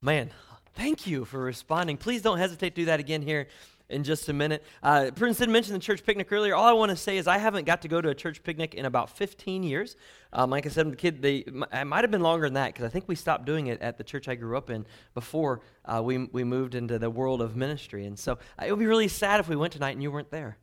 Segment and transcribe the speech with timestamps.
[0.00, 0.30] Man,
[0.74, 1.96] thank you for responding.
[1.96, 3.48] Please don't hesitate to do that again here
[3.88, 4.62] in just a minute.
[4.80, 6.54] Uh, Prince did mention the church picnic earlier.
[6.54, 8.74] All I want to say is I haven't got to go to a church picnic
[8.74, 9.96] in about 15 years.
[10.32, 12.84] Um, like I said, the kid, they, it might have been longer than that because
[12.84, 16.00] I think we stopped doing it at the church I grew up in before uh,
[16.00, 18.06] we, we moved into the world of ministry.
[18.06, 20.30] And so uh, it would be really sad if we went tonight and you weren't
[20.30, 20.58] there.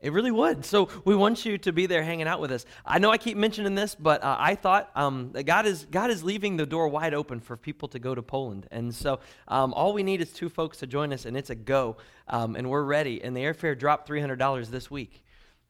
[0.00, 0.64] It really would.
[0.64, 2.64] So we want you to be there hanging out with us.
[2.86, 6.10] I know I keep mentioning this, but uh, I thought um, that God is God
[6.10, 9.74] is leaving the door wide open for people to go to Poland, and so um,
[9.74, 12.70] all we need is two folks to join us, and it's a go, um, and
[12.70, 13.22] we're ready.
[13.22, 15.22] And the airfare dropped three hundred dollars this week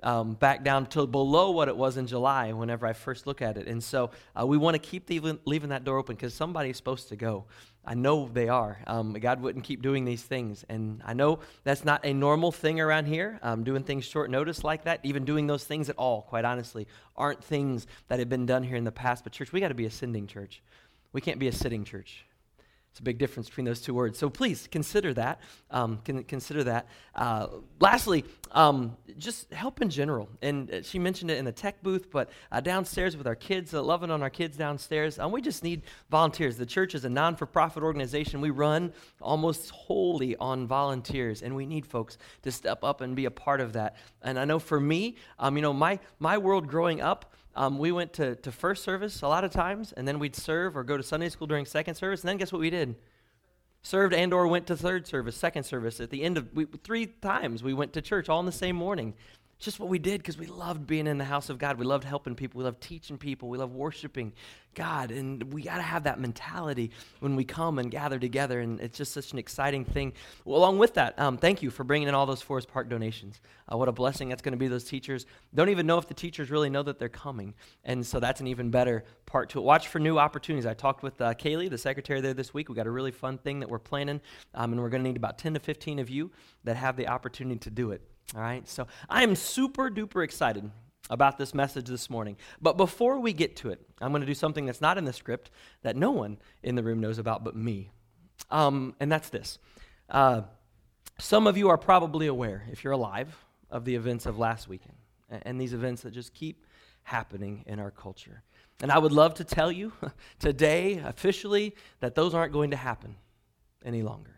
[0.03, 3.57] um, back down to below what it was in July whenever I first look at
[3.57, 3.67] it.
[3.67, 7.09] And so uh, we want to keep leaving, leaving that door open because somebody's supposed
[7.09, 7.47] to go.
[7.85, 8.79] I know they are.
[8.87, 10.65] Um, God wouldn't keep doing these things.
[10.69, 14.63] And I know that's not a normal thing around here, um, doing things short notice
[14.63, 18.47] like that, even doing those things at all, quite honestly, aren't things that have been
[18.47, 19.25] done here in the past.
[19.25, 20.62] But, church, we got to be a sending church.
[21.12, 22.25] We can't be a sitting church.
[22.91, 24.19] It's a big difference between those two words.
[24.19, 25.41] So please consider that.
[25.71, 26.89] Um, consider that.
[27.14, 27.47] Uh,
[27.78, 30.28] lastly, um, just help in general.
[30.42, 33.75] And uh, she mentioned it in the tech booth, but uh, downstairs with our kids,
[33.75, 36.56] uh, loving on our kids downstairs, um, we just need volunteers.
[36.56, 38.41] The church is a non for profit organization.
[38.41, 43.27] We run almost wholly on volunteers, and we need folks to step up and be
[43.27, 43.97] a part of that.
[44.23, 47.93] And I know for me, um, you know, my, my world growing up, um, we
[47.93, 50.97] went to, to first service a lot of times, and then we'd serve or go
[50.97, 52.97] to Sunday school during second service, and then guess what we did?
[53.83, 56.01] Served and or went to third service, second service.
[56.01, 58.77] At the end of we, three times, we went to church all in the same
[58.77, 59.15] morning
[59.61, 61.78] just what we did because we loved being in the house of God.
[61.78, 62.58] We loved helping people.
[62.58, 63.50] We loved teaching people.
[63.50, 64.33] We loved worshiping
[64.75, 65.11] God.
[65.11, 68.61] And we got to have that mentality when we come and gather together.
[68.61, 70.14] And it's just such an exciting thing.
[70.47, 73.41] Well, along with that, um, thank you for bringing in all those Forest Park donations.
[73.70, 74.67] Uh, what a blessing that's going to be.
[74.67, 77.52] Those teachers don't even know if the teachers really know that they're coming.
[77.84, 79.62] And so that's an even better part to it.
[79.62, 80.64] Watch for new opportunities.
[80.64, 82.70] I talked with uh, Kaylee, the secretary there this week.
[82.70, 84.22] We got a really fun thing that we're planning.
[84.55, 86.30] Um, and we're going to need about 10 to 15 of you
[86.64, 88.09] that have the opportunity to do it.
[88.34, 90.70] All right, so I am super duper excited
[91.08, 92.36] about this message this morning.
[92.63, 95.13] But before we get to it, I'm going to do something that's not in the
[95.13, 95.51] script
[95.83, 97.91] that no one in the room knows about but me.
[98.48, 99.58] Um, and that's this.
[100.08, 100.42] Uh,
[101.18, 103.36] some of you are probably aware, if you're alive,
[103.68, 104.97] of the events of last weekend
[105.29, 106.67] and, and these events that just keep
[107.02, 108.45] happening in our culture.
[108.80, 109.92] And I would love to tell you
[110.39, 113.17] today, officially, that those aren't going to happen
[113.85, 114.36] any longer.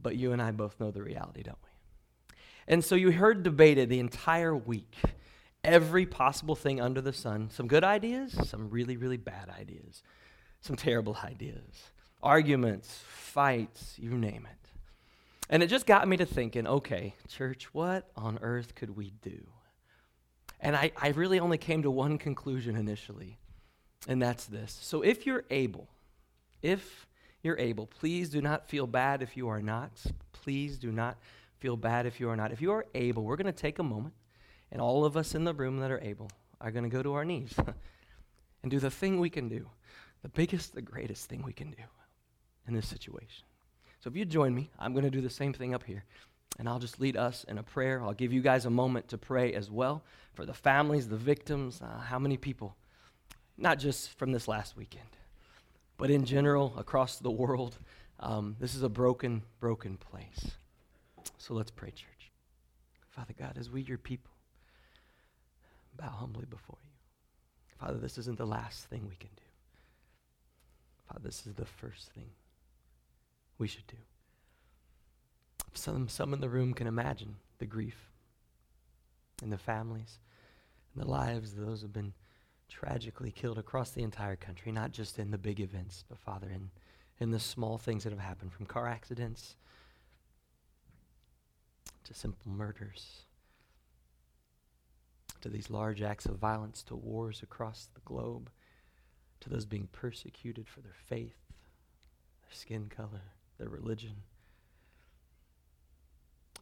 [0.00, 1.68] But you and I both know the reality, don't we?
[2.68, 4.94] And so you heard debated the entire week
[5.64, 10.02] every possible thing under the sun some good ideas, some really, really bad ideas,
[10.60, 11.90] some terrible ideas,
[12.22, 14.70] arguments, fights, you name it.
[15.50, 19.46] And it just got me to thinking okay, church, what on earth could we do?
[20.60, 23.38] And I, I really only came to one conclusion initially,
[24.06, 24.76] and that's this.
[24.82, 25.88] So if you're able,
[26.60, 27.06] if
[27.42, 29.92] you're able, please do not feel bad if you are not.
[30.32, 31.16] Please do not
[31.58, 32.52] feel bad if you are not.
[32.52, 34.14] If you are able, we're going to take a moment,
[34.70, 36.30] and all of us in the room that are able
[36.60, 37.54] are going to go to our knees
[38.62, 39.68] and do the thing we can do,
[40.22, 41.82] the biggest, the greatest thing we can do
[42.66, 43.44] in this situation.
[44.00, 46.04] So if you join me, I'm going to do the same thing up here.
[46.58, 48.02] And I'll just lead us in a prayer.
[48.02, 50.02] I'll give you guys a moment to pray as well
[50.34, 52.76] for the families, the victims, uh, how many people,
[53.56, 55.08] not just from this last weekend,
[55.98, 57.78] but in general across the world.
[58.20, 60.52] Um, this is a broken, broken place.
[61.36, 62.32] So let's pray, church.
[63.10, 64.30] Father God, as we, your people,
[65.96, 66.90] bow humbly before you.
[67.80, 69.42] Father, this isn't the last thing we can do.
[71.08, 72.30] Father, this is the first thing
[73.58, 73.96] we should do.
[75.74, 78.10] Some, some in the room can imagine the grief
[79.42, 80.18] and the families
[80.94, 82.12] and the lives of those who have been
[82.68, 86.70] tragically killed across the entire country, not just in the big events, but Father, in,
[87.20, 89.56] in the small things that have happened from car accidents
[92.04, 93.22] to simple murders,
[95.40, 98.50] to these large acts of violence, to wars across the globe,
[99.40, 101.36] to those being persecuted for their faith,
[102.42, 103.22] their skin color,
[103.58, 104.16] their religion.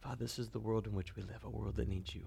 [0.01, 2.27] Father, this is the world in which we live, a world that needs you.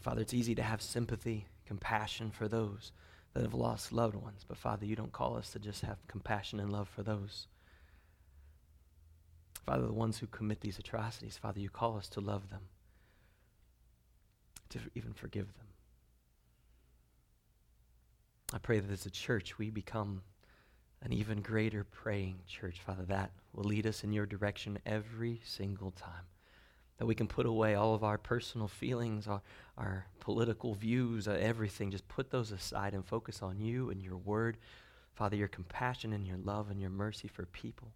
[0.00, 2.92] Father, it's easy to have sympathy, compassion for those
[3.34, 6.60] that have lost loved ones, but Father, you don't call us to just have compassion
[6.60, 7.46] and love for those
[9.66, 12.62] Father, the ones who commit these atrocities, Father, you call us to love them,
[14.70, 15.66] to even forgive them.
[18.52, 20.22] I pray that as a church we become
[21.02, 25.90] an even greater praying church, Father, that will lead us in your direction every single
[25.90, 26.26] time.
[26.98, 29.42] that we can put away all of our personal feelings, our,
[29.76, 31.90] our political views, uh, everything.
[31.90, 34.56] Just put those aside and focus on you and your word.
[35.14, 37.92] Father, your compassion and your love and your mercy for people.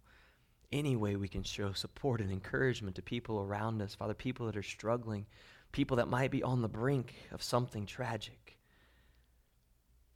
[0.71, 4.55] Any way we can show support and encouragement to people around us, Father, people that
[4.55, 5.25] are struggling,
[5.71, 8.57] people that might be on the brink of something tragic.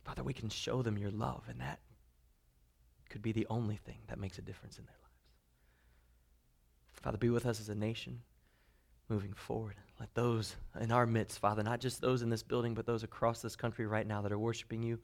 [0.03, 1.79] Father, we can show them your love, and that
[3.09, 5.05] could be the only thing that makes a difference in their lives.
[7.01, 8.21] Father, be with us as a nation
[9.09, 9.75] moving forward.
[9.99, 13.41] Let those in our midst, Father, not just those in this building, but those across
[13.41, 14.99] this country right now that are worshiping you,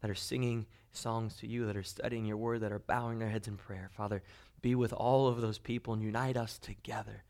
[0.00, 3.30] that are singing songs to you, that are studying your word, that are bowing their
[3.30, 4.22] heads in prayer, Father,
[4.62, 7.24] be with all of those people and unite us together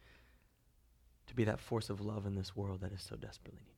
[1.27, 3.73] to be that force of love in this world that is so desperately needed.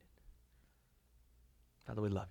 [1.87, 2.29] Father, we love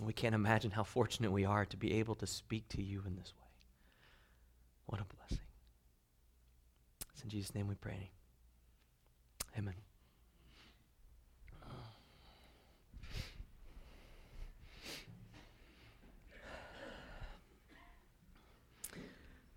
[0.00, 0.04] you.
[0.04, 3.14] We can't imagine how fortunate we are to be able to speak to you in
[3.14, 3.46] this way.
[4.86, 5.46] What a blessing.
[7.12, 8.10] It's in Jesus' name we pray.
[9.56, 9.74] Amen.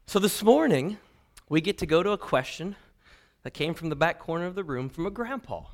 [0.09, 0.99] So this morning,
[1.49, 2.77] we get to go to a question
[3.43, 5.65] that came from the back corner of the room from a grandpa.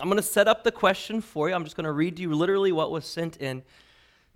[0.00, 1.56] I'm going to set up the question for you.
[1.56, 3.64] I'm just going to read you literally what was sent in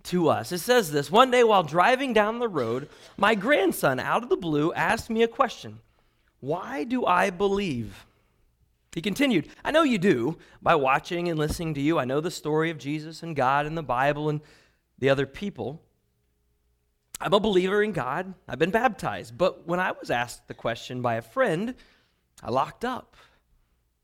[0.03, 0.51] to us.
[0.51, 4.35] It says this One day while driving down the road, my grandson, out of the
[4.35, 5.79] blue, asked me a question
[6.41, 8.05] Why do I believe?
[8.93, 10.37] He continued, I know you do.
[10.61, 13.77] By watching and listening to you, I know the story of Jesus and God and
[13.77, 14.41] the Bible and
[14.99, 15.81] the other people.
[17.19, 18.33] I'm a believer in God.
[18.47, 19.37] I've been baptized.
[19.37, 21.75] But when I was asked the question by a friend,
[22.43, 23.15] I locked up.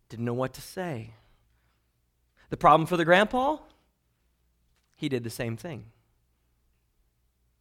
[0.10, 1.14] Didn't know what to say.
[2.50, 3.58] The problem for the grandpa?
[5.02, 5.86] he did the same thing.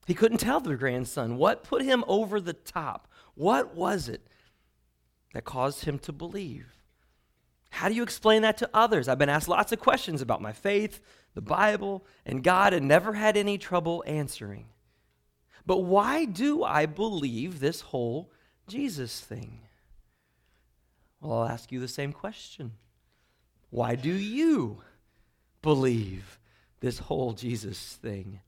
[0.06, 3.08] He couldn't tell the grandson what put him over the top.
[3.34, 4.20] What was it
[5.32, 6.66] that caused him to believe?
[7.70, 9.08] How do you explain that to others?
[9.08, 11.00] I've been asked lots of questions about my faith,
[11.32, 14.66] the Bible, and God, and never had any trouble answering.
[15.70, 18.32] But why do I believe this whole
[18.66, 19.60] Jesus thing?
[21.20, 22.72] Well, I'll ask you the same question.
[23.70, 24.82] Why do you
[25.62, 26.40] believe
[26.80, 28.40] this whole Jesus thing?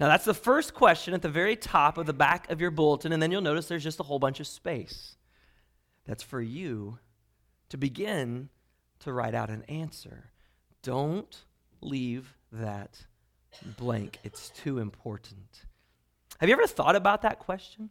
[0.00, 3.12] Now, that's the first question at the very top of the back of your bulletin,
[3.12, 5.14] and then you'll notice there's just a whole bunch of space.
[6.04, 6.98] That's for you
[7.68, 8.48] to begin
[9.04, 10.32] to write out an answer.
[10.82, 11.44] Don't
[11.80, 13.06] leave that
[13.76, 15.69] blank, it's too important.
[16.40, 17.90] Have you ever thought about that question?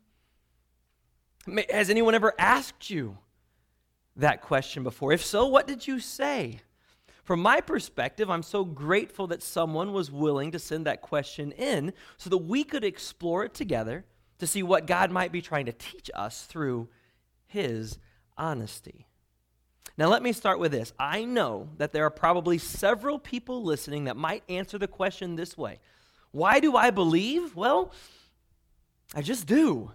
[1.69, 3.19] Has anyone ever asked you
[4.15, 5.13] that question before?
[5.13, 6.61] If so, what did you say?
[7.23, 11.93] From my perspective, I'm so grateful that someone was willing to send that question in
[12.17, 14.03] so that we could explore it together
[14.39, 16.89] to see what God might be trying to teach us through
[17.45, 17.99] his
[18.35, 19.05] honesty.
[19.95, 20.91] Now, let me start with this.
[20.97, 25.55] I know that there are probably several people listening that might answer the question this
[25.55, 25.77] way
[26.31, 27.55] Why do I believe?
[27.55, 27.91] Well,
[29.13, 29.91] I just do.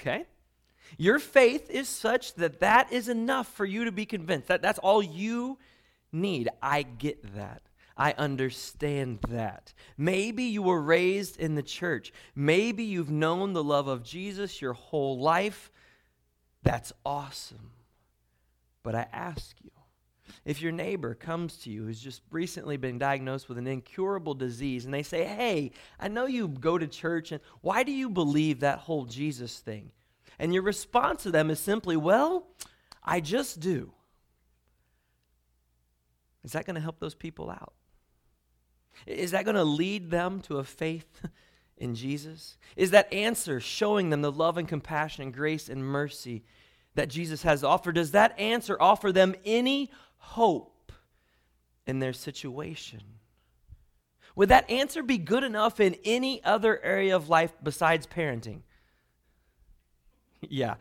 [0.00, 0.26] Okay?
[0.96, 4.48] Your faith is such that that is enough for you to be convinced.
[4.48, 5.58] That, that's all you
[6.12, 6.48] need.
[6.62, 7.62] I get that.
[7.96, 9.74] I understand that.
[9.96, 12.12] Maybe you were raised in the church.
[12.34, 15.70] Maybe you've known the love of Jesus your whole life.
[16.62, 17.72] That's awesome.
[18.84, 19.70] But I ask you,
[20.48, 24.86] if your neighbor comes to you who's just recently been diagnosed with an incurable disease
[24.86, 28.60] and they say, Hey, I know you go to church, and why do you believe
[28.60, 29.90] that whole Jesus thing?
[30.38, 32.46] And your response to them is simply, Well,
[33.04, 33.92] I just do.
[36.42, 37.74] Is that going to help those people out?
[39.06, 41.26] Is that going to lead them to a faith
[41.76, 42.56] in Jesus?
[42.74, 46.42] Is that answer showing them the love and compassion and grace and mercy
[46.94, 47.96] that Jesus has offered?
[47.96, 50.92] Does that answer offer them any hope
[51.86, 53.00] in their situation?
[54.36, 58.60] Would that answer be good enough in any other area of life besides parenting?
[60.40, 60.74] yeah,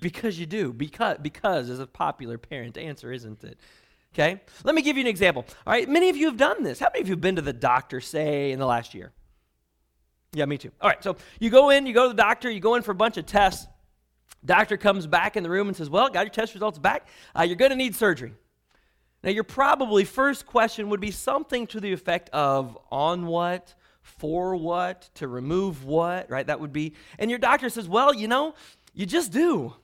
[0.00, 0.72] because you do.
[0.72, 3.58] Because, because is a popular parent answer, isn't it?
[4.12, 4.40] Okay?
[4.64, 5.46] Let me give you an example.
[5.66, 6.78] All right, many of you have done this.
[6.78, 9.12] How many of you have been to the doctor, say, in the last year?
[10.32, 10.70] Yeah, me too.
[10.80, 12.92] All right, so you go in, you go to the doctor, you go in for
[12.92, 13.66] a bunch of tests.
[14.44, 17.08] Doctor comes back in the room and says, Well, got your test results back.
[17.38, 18.32] Uh, you're going to need surgery.
[19.22, 24.56] Now, your probably first question would be something to the effect of on what, for
[24.56, 26.46] what, to remove what, right?
[26.46, 26.94] That would be.
[27.18, 28.54] And your doctor says, Well, you know,
[28.94, 29.74] you just do.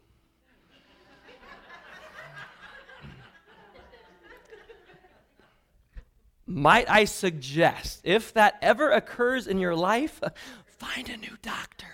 [6.47, 10.21] Might I suggest, if that ever occurs in your life,
[10.67, 11.87] find a new doctor.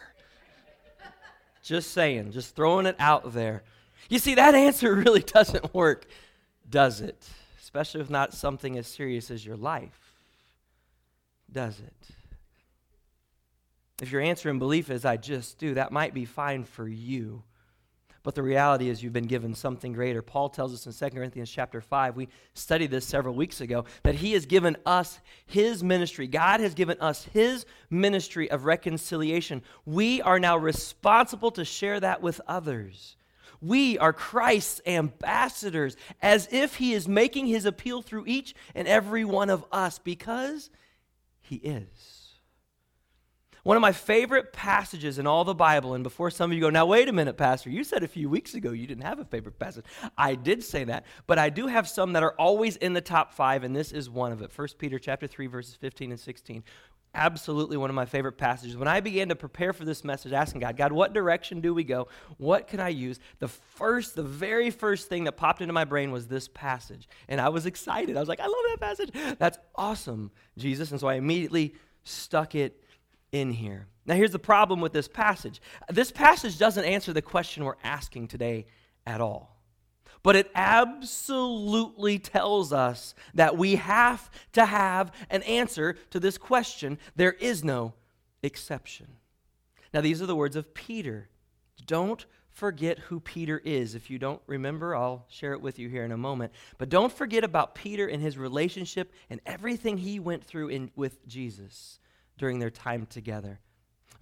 [1.62, 3.62] Just saying, just throwing it out there.
[4.10, 6.06] You see, that answer really doesn't work,
[6.72, 7.28] does it?
[7.60, 10.16] Especially if not something as serious as your life.
[11.52, 12.10] Does it?
[14.00, 17.44] If your answer in belief is, I just do, that might be fine for you.
[18.24, 20.22] But the reality is you've been given something greater.
[20.22, 24.14] Paul tells us in 2 Corinthians chapter 5, we studied this several weeks ago, that
[24.14, 26.26] he has given us his ministry.
[26.26, 29.62] God has given us his ministry of reconciliation.
[29.84, 33.16] We are now responsible to share that with others.
[33.62, 39.24] We are Christ's ambassadors, as if he is making his appeal through each and every
[39.24, 40.68] one of us, because
[41.40, 42.22] he is.
[43.62, 46.70] One of my favorite passages in all the Bible, and before some of you go,
[46.70, 49.24] now wait a minute, Pastor, you said a few weeks ago you didn't have a
[49.24, 49.84] favorite passage.
[50.18, 53.32] I did say that, but I do have some that are always in the top
[53.32, 54.50] five, and this is one of it.
[54.54, 56.64] 1 Peter chapter 3, verses 15 and 16.
[57.14, 58.76] Absolutely one of my favorite passages.
[58.76, 61.84] When I began to prepare for this message, asking God, God, what direction do we
[61.84, 62.08] go?
[62.38, 63.20] What can I use?
[63.38, 67.08] The first, the very first thing that popped into my brain was this passage.
[67.28, 68.16] And I was excited.
[68.16, 69.36] I was like, I love that passage.
[69.38, 70.90] That's awesome, Jesus.
[70.90, 72.82] And so I immediately stuck it
[73.30, 73.88] in here.
[74.06, 78.28] Now, here's the problem with this passage this passage doesn't answer the question we're asking
[78.28, 78.66] today
[79.06, 79.51] at all.
[80.22, 86.98] But it absolutely tells us that we have to have an answer to this question.
[87.16, 87.94] There is no
[88.42, 89.08] exception.
[89.92, 91.28] Now, these are the words of Peter.
[91.86, 93.94] Don't forget who Peter is.
[93.94, 96.52] If you don't remember, I'll share it with you here in a moment.
[96.78, 101.26] But don't forget about Peter and his relationship and everything he went through in, with
[101.26, 101.98] Jesus
[102.38, 103.60] during their time together.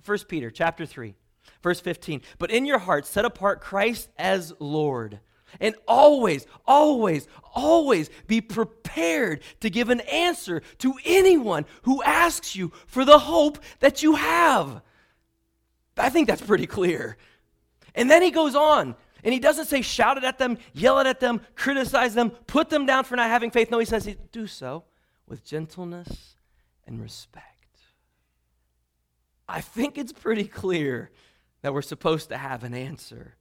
[0.04, 1.14] 1 Peter chapter 3,
[1.62, 2.22] verse 15.
[2.38, 5.20] But in your hearts set apart Christ as Lord.
[5.58, 12.72] And always, always, always be prepared to give an answer to anyone who asks you
[12.86, 14.82] for the hope that you have.
[15.96, 17.16] I think that's pretty clear.
[17.94, 21.06] And then he goes on, and he doesn't say shout it at them, yell it
[21.06, 23.70] at them, criticize them, put them down for not having faith.
[23.70, 24.84] No, he says do so
[25.26, 26.36] with gentleness
[26.86, 27.44] and respect.
[29.48, 31.10] I think it's pretty clear
[31.62, 33.34] that we're supposed to have an answer.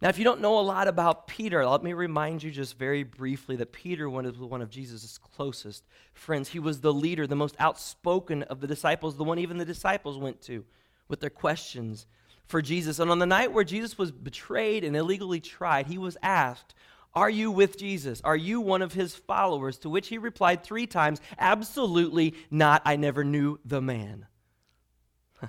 [0.00, 3.02] Now, if you don't know a lot about Peter, let me remind you just very
[3.02, 6.48] briefly that Peter was one of Jesus' closest friends.
[6.48, 10.16] He was the leader, the most outspoken of the disciples, the one even the disciples
[10.16, 10.64] went to
[11.08, 12.06] with their questions
[12.46, 12.98] for Jesus.
[12.98, 16.74] And on the night where Jesus was betrayed and illegally tried, he was asked,
[17.14, 18.22] Are you with Jesus?
[18.22, 19.76] Are you one of his followers?
[19.80, 22.80] To which he replied three times, Absolutely not.
[22.86, 24.26] I never knew the man.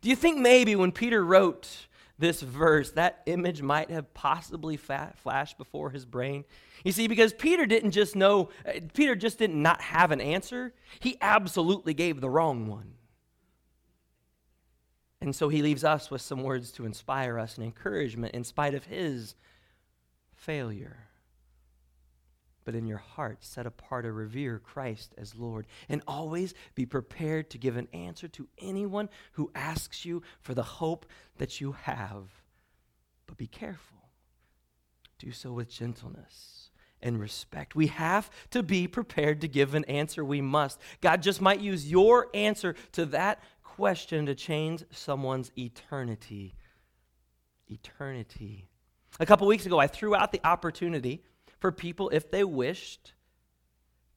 [0.00, 1.86] Do you think maybe when Peter wrote
[2.18, 6.44] this verse, that image might have possibly flashed before his brain?
[6.84, 10.74] You see, because Peter didn't just know, uh, Peter just did not have an answer,
[11.00, 12.94] he absolutely gave the wrong one.
[15.20, 18.74] And so he leaves us with some words to inspire us and encouragement in spite
[18.74, 19.34] of his
[20.34, 21.03] failure
[22.64, 25.66] but in your heart set apart or revere Christ as Lord.
[25.88, 30.62] And always be prepared to give an answer to anyone who asks you for the
[30.62, 31.06] hope
[31.38, 32.24] that you have.
[33.26, 33.98] But be careful.
[35.18, 36.70] Do so with gentleness
[37.02, 37.76] and respect.
[37.76, 40.24] We have to be prepared to give an answer.
[40.24, 40.80] We must.
[41.00, 46.54] God just might use your answer to that question to change someone's eternity.
[47.68, 48.68] Eternity.
[49.20, 51.22] A couple weeks ago, I threw out the opportunity
[51.58, 53.12] for people, if they wished,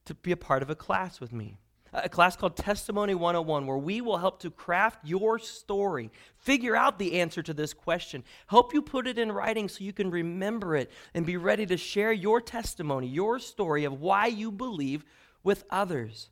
[0.04, 1.58] to be a part of a class with me.
[1.92, 6.98] A class called Testimony 101, where we will help to craft your story, figure out
[6.98, 10.76] the answer to this question, help you put it in writing so you can remember
[10.76, 15.04] it and be ready to share your testimony, your story of why you believe
[15.42, 16.28] with others.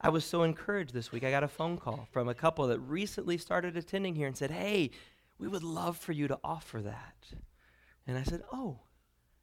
[0.00, 1.24] I was so encouraged this week.
[1.24, 4.50] I got a phone call from a couple that recently started attending here and said,
[4.50, 4.90] Hey,
[5.38, 7.16] we would love for you to offer that.
[8.06, 8.80] And I said, Oh,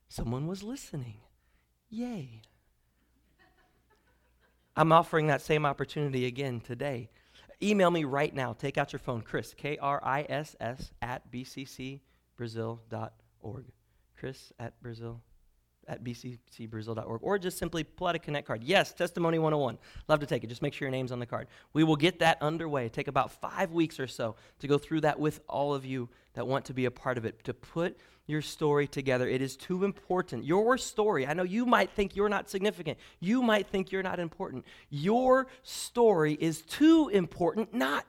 [0.10, 1.20] Someone was listening.
[1.90, 2.42] Yay.
[4.76, 7.10] I'm offering that same opportunity again today.
[7.62, 8.54] Email me right now.
[8.54, 13.66] Take out your phone, Chris, K R I S S, at bccbrazil.org.
[14.16, 15.22] Chris at Brazil
[15.88, 18.64] at bccbrazil.org or just simply pull out a connect card.
[18.64, 19.78] Yes, Testimony 101.
[20.08, 20.48] Love to take it.
[20.48, 21.48] Just make sure your name's on the card.
[21.74, 22.90] We will get that underway.
[22.90, 26.48] Take about five weeks or so to go through that with all of you that
[26.48, 29.28] want to be a part of it, to put your story together.
[29.28, 30.44] It is too important.
[30.44, 33.00] Your story, I know you might think you're not significant.
[33.20, 34.66] You might think you're not important.
[34.90, 38.06] Your story is too important not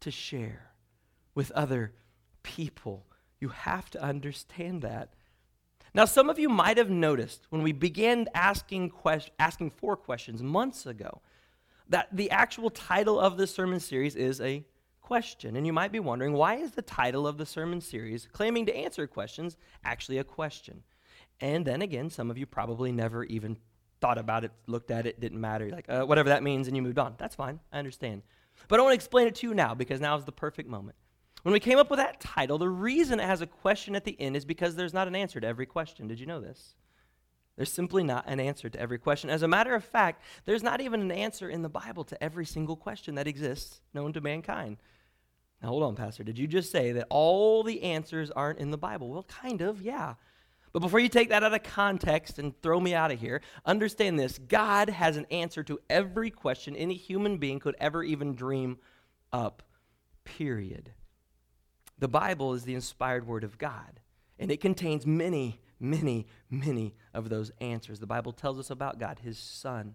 [0.00, 0.72] to share
[1.34, 1.92] with other
[2.42, 3.06] people.
[3.40, 5.14] You have to understand that.
[5.94, 10.42] Now, some of you might have noticed when we began asking, quest- asking four questions
[10.42, 11.20] months ago
[11.88, 14.64] that the actual title of this sermon series is a
[15.02, 15.56] question.
[15.56, 18.74] And you might be wondering why is the title of the sermon series, Claiming to
[18.74, 20.82] Answer Questions, actually a question?
[21.40, 23.58] And then again, some of you probably never even
[24.00, 25.66] thought about it, looked at it, didn't matter.
[25.66, 27.14] You're like, uh, whatever that means, and you moved on.
[27.18, 27.60] That's fine.
[27.72, 28.22] I understand.
[28.68, 30.96] But I want to explain it to you now because now is the perfect moment.
[31.42, 34.18] When we came up with that title, the reason it has a question at the
[34.20, 36.06] end is because there's not an answer to every question.
[36.06, 36.74] Did you know this?
[37.56, 39.28] There's simply not an answer to every question.
[39.28, 42.46] As a matter of fact, there's not even an answer in the Bible to every
[42.46, 44.78] single question that exists known to mankind.
[45.62, 46.24] Now, hold on, Pastor.
[46.24, 49.10] Did you just say that all the answers aren't in the Bible?
[49.10, 50.14] Well, kind of, yeah.
[50.72, 54.18] But before you take that out of context and throw me out of here, understand
[54.18, 58.78] this God has an answer to every question any human being could ever even dream
[59.32, 59.62] up,
[60.24, 60.92] period.
[61.98, 64.00] The Bible is the inspired word of God,
[64.38, 68.00] and it contains many, many, many of those answers.
[68.00, 69.94] The Bible tells us about God, His Son,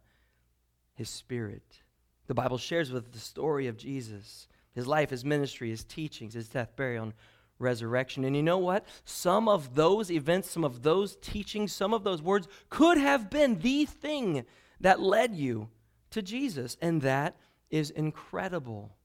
[0.93, 1.81] His Spirit.
[2.27, 6.33] The Bible shares with us the story of Jesus, His life, His ministry, His teachings,
[6.33, 7.13] His death, burial, and
[7.59, 8.23] resurrection.
[8.23, 8.85] And you know what?
[9.03, 13.59] Some of those events, some of those teachings, some of those words could have been
[13.59, 14.45] the thing
[14.79, 15.69] that led you
[16.11, 17.35] to Jesus, and that
[17.69, 18.95] is incredible.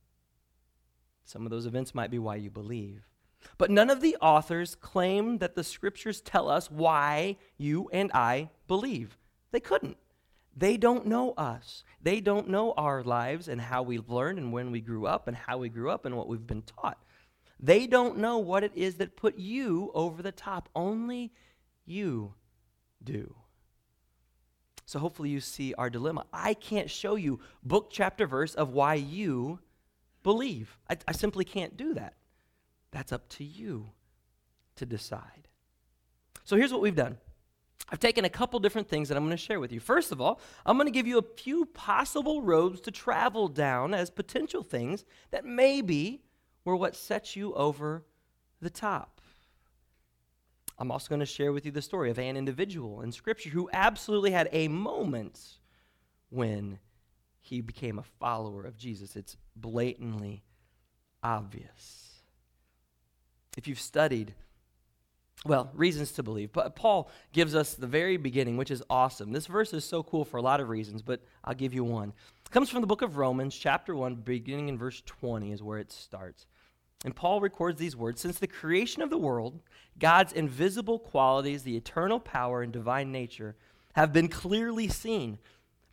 [1.25, 3.07] Some of those events might be why you believe.
[3.57, 8.49] But none of the authors claim that the scriptures tell us why you and I
[8.67, 9.17] believe.
[9.51, 9.97] They couldn't.
[10.55, 11.83] They don't know us.
[12.01, 15.35] They don't know our lives and how we've learned and when we grew up and
[15.35, 17.03] how we grew up and what we've been taught.
[17.59, 20.69] They don't know what it is that put you over the top.
[20.75, 21.31] Only
[21.85, 22.33] you
[23.03, 23.35] do.
[24.85, 26.25] So hopefully you see our dilemma.
[26.31, 29.59] I can't show you book, chapter, verse of why you
[30.23, 30.77] believe.
[30.89, 32.15] I, I simply can't do that.
[32.91, 33.89] That's up to you
[34.75, 35.47] to decide.
[36.43, 37.17] So here's what we've done.
[37.89, 39.79] I've taken a couple different things that I'm going to share with you.
[39.79, 43.93] First of all, I'm going to give you a few possible roads to travel down
[43.93, 46.23] as potential things that maybe
[46.65, 48.03] were what set you over
[48.61, 49.21] the top.
[50.79, 53.69] I'm also going to share with you the story of an individual in Scripture who
[53.73, 55.59] absolutely had a moment
[56.29, 56.79] when
[57.43, 59.17] he became a follower of Jesus.
[59.17, 60.43] It's blatantly
[61.21, 62.21] obvious.
[63.57, 64.33] If you've studied,
[65.45, 69.33] well, reasons to believe, but Paul gives us the very beginning, which is awesome.
[69.33, 72.13] This verse is so cool for a lot of reasons, but I'll give you one.
[72.45, 75.79] It comes from the book of Romans, chapter 1, beginning in verse 20 is where
[75.79, 76.47] it starts.
[77.03, 79.59] And Paul records these words Since the creation of the world,
[79.99, 83.57] God's invisible qualities, the eternal power and divine nature,
[83.95, 85.39] have been clearly seen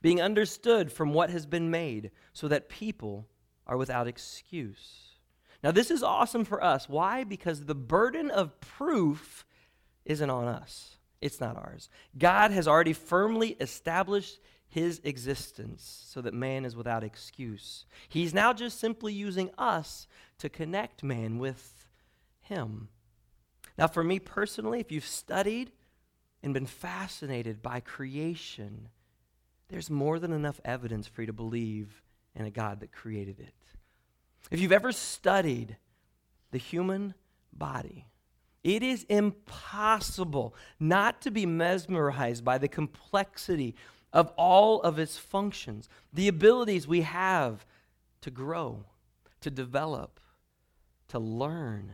[0.02, 3.28] being understood from what has been made, so that people
[3.66, 5.10] are without excuse.
[5.62, 6.88] Now, this is awesome for us.
[6.88, 7.24] Why?
[7.24, 9.44] Because the burden of proof
[10.04, 11.90] isn't on us, it's not ours.
[12.16, 17.84] God has already firmly established his existence so that man is without excuse.
[18.08, 20.06] He's now just simply using us
[20.38, 21.88] to connect man with
[22.40, 22.88] him.
[23.76, 25.72] Now, for me personally, if you've studied
[26.42, 28.88] and been fascinated by creation,
[29.70, 32.02] there's more than enough evidence for you to believe
[32.34, 33.54] in a God that created it.
[34.50, 35.76] If you've ever studied
[36.50, 37.14] the human
[37.52, 38.06] body,
[38.64, 43.74] it is impossible not to be mesmerized by the complexity
[44.12, 47.64] of all of its functions, the abilities we have
[48.22, 48.84] to grow,
[49.40, 50.20] to develop,
[51.08, 51.92] to learn,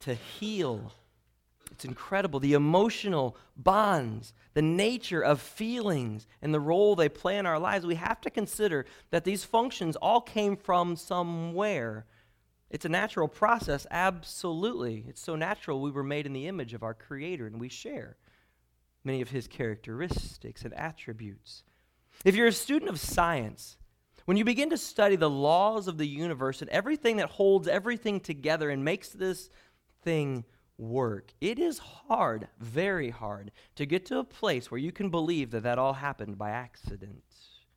[0.00, 0.92] to heal,
[1.70, 2.40] it's incredible.
[2.40, 7.86] The emotional bonds, the nature of feelings, and the role they play in our lives.
[7.86, 12.06] We have to consider that these functions all came from somewhere.
[12.70, 15.04] It's a natural process, absolutely.
[15.08, 18.16] It's so natural we were made in the image of our Creator and we share
[19.04, 21.62] many of His characteristics and attributes.
[22.24, 23.76] If you're a student of science,
[24.24, 28.20] when you begin to study the laws of the universe and everything that holds everything
[28.20, 29.48] together and makes this
[30.02, 30.44] thing
[30.78, 31.32] work.
[31.40, 35.64] It is hard, very hard, to get to a place where you can believe that
[35.64, 37.22] that all happened by accident.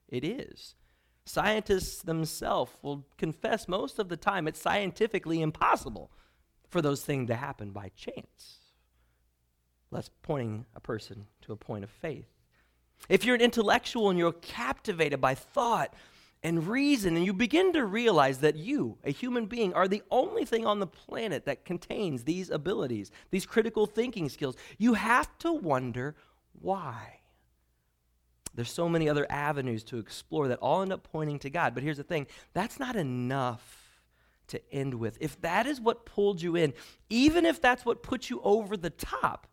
[0.08, 0.76] It is.
[1.26, 6.12] Scientists themselves will confess most of the time it's scientifically impossible
[6.70, 8.60] for those things to happen by chance.
[9.92, 12.30] Less pointing a person to a point of faith.
[13.10, 15.94] If you're an intellectual and you're captivated by thought,
[16.44, 20.44] and reason, and you begin to realize that you, a human being, are the only
[20.44, 24.56] thing on the planet that contains these abilities, these critical thinking skills.
[24.80, 26.16] You have to wonder
[26.60, 27.20] why.
[28.56, 31.74] There's so many other avenues to explore that all end up pointing to God.
[31.74, 34.02] But here's the thing that's not enough
[34.48, 35.18] to end with.
[35.22, 36.74] If that is what pulled you in,
[37.10, 39.48] even if that's what put you over the top,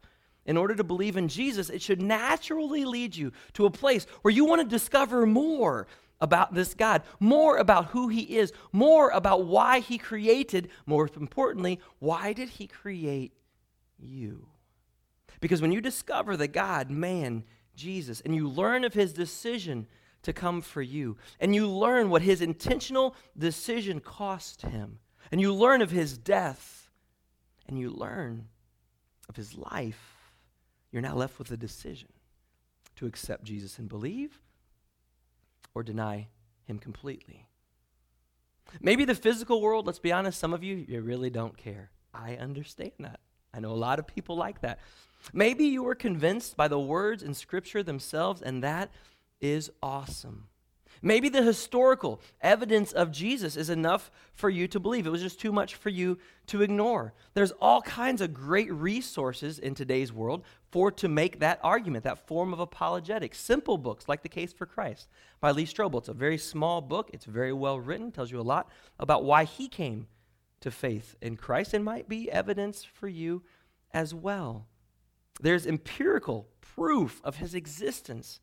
[0.46, 4.32] in order to believe in Jesus, it should naturally lead you to a place where
[4.32, 5.86] you want to discover more
[6.20, 11.80] about this God, more about who He is, more about why He created, more importantly,
[11.98, 13.32] why did He create
[13.98, 14.48] you?
[15.40, 17.44] Because when you discover the God, man,
[17.76, 19.86] Jesus, and you learn of His decision
[20.22, 24.98] to come for you, and you learn what His intentional decision cost Him,
[25.30, 26.90] and you learn of His death,
[27.68, 28.48] and you learn
[29.28, 30.32] of His life,
[30.90, 32.08] you're now left with a decision
[32.96, 34.40] to accept Jesus and believe
[35.74, 36.28] or deny
[36.64, 37.46] him completely.
[38.80, 41.90] Maybe the physical world, let's be honest, some of you, you really don't care.
[42.12, 43.20] I understand that.
[43.54, 44.78] I know a lot of people like that.
[45.32, 48.90] Maybe you were convinced by the words in Scripture themselves, and that
[49.40, 50.48] is awesome.
[51.02, 55.06] Maybe the historical evidence of Jesus is enough for you to believe.
[55.06, 57.14] It was just too much for you to ignore.
[57.34, 62.26] There's all kinds of great resources in today's world for to make that argument, that
[62.26, 63.38] form of apologetics.
[63.38, 65.08] Simple books like The Case for Christ
[65.40, 65.98] by Lee Strobel.
[65.98, 67.10] It's a very small book.
[67.12, 70.08] It's very well written, tells you a lot about why he came
[70.60, 73.42] to faith in Christ and might be evidence for you
[73.92, 74.66] as well.
[75.40, 78.40] There's empirical proof of his existence,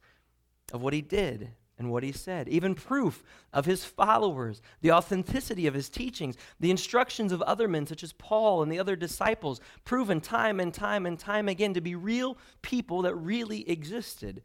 [0.72, 5.68] of what he did, and what he said, even proof of his followers, the authenticity
[5.68, 9.60] of his teachings, the instructions of other men, such as Paul and the other disciples,
[9.84, 14.42] proven time and time and time again to be real people that really existed.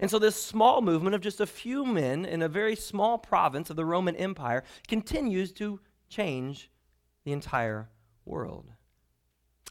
[0.00, 3.70] And so, this small movement of just a few men in a very small province
[3.70, 6.70] of the Roman Empire continues to change
[7.24, 7.88] the entire
[8.24, 8.72] world.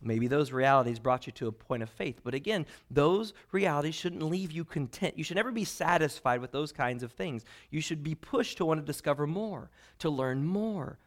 [0.01, 2.19] Maybe those realities brought you to a point of faith.
[2.23, 5.17] But again, those realities shouldn't leave you content.
[5.17, 7.45] You should never be satisfied with those kinds of things.
[7.69, 10.99] You should be pushed to want to discover more, to learn more.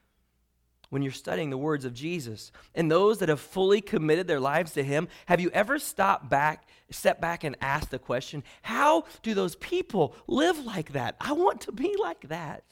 [0.90, 4.72] When you're studying the words of Jesus and those that have fully committed their lives
[4.72, 9.34] to Him, have you ever stopped back, step back, and asked the question, How do
[9.34, 11.16] those people live like that?
[11.20, 12.64] I want to be like that.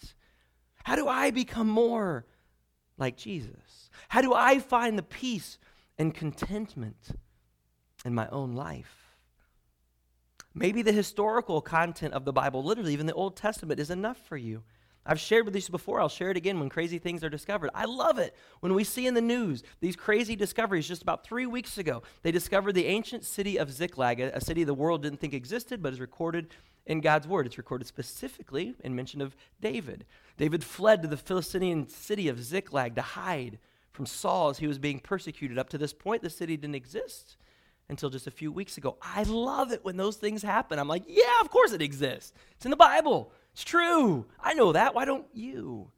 [0.84, 2.24] How do I become more
[2.96, 3.90] like Jesus?
[4.08, 5.58] How do I find the peace
[5.98, 7.10] and contentment
[8.04, 9.16] in my own life.
[10.54, 14.36] Maybe the historical content of the Bible, literally, even the Old Testament, is enough for
[14.36, 14.62] you.
[15.04, 16.00] I've shared with you before.
[16.00, 17.70] I'll share it again when crazy things are discovered.
[17.74, 20.88] I love it when we see in the news these crazy discoveries.
[20.88, 24.74] Just about three weeks ago, they discovered the ancient city of Ziklag, a, city the
[24.74, 26.48] world didn't think existed, but is recorded
[26.86, 27.46] in God's word.
[27.46, 30.06] It's recorded specifically in mention of David.
[30.36, 33.58] David fled to the Philistine city of Ziklag to hide
[33.96, 35.58] from Saul as he was being persecuted.
[35.58, 37.36] Up to this point, the city didn't exist
[37.88, 38.98] until just a few weeks ago.
[39.00, 40.78] I love it when those things happen.
[40.78, 42.32] I'm like, yeah, of course it exists.
[42.56, 43.32] It's in the Bible.
[43.52, 44.26] It's true.
[44.38, 44.94] I know that.
[44.94, 45.90] Why don't you?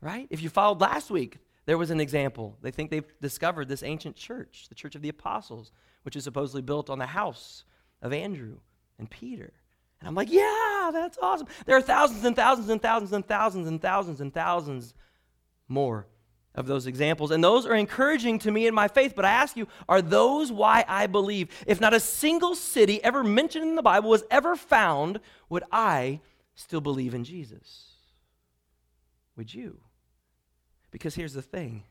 [0.00, 0.26] Right?
[0.28, 2.58] If you followed last week, there was an example.
[2.62, 6.62] They think they've discovered this ancient church, the Church of the Apostles, which is supposedly
[6.62, 7.64] built on the house
[8.02, 8.56] of Andrew
[8.98, 9.52] and Peter.
[10.00, 11.46] And I'm like, yeah, that's awesome.
[11.66, 14.94] There are thousands and thousands and thousands and thousands and thousands and thousands
[15.68, 16.08] more
[16.54, 17.30] of those examples.
[17.30, 19.14] And those are encouraging to me in my faith.
[19.14, 21.48] But I ask you, are those why I believe?
[21.66, 26.20] If not a single city ever mentioned in the Bible was ever found, would I
[26.54, 27.92] still believe in Jesus?
[29.36, 29.80] Would you?
[30.90, 31.84] Because here's the thing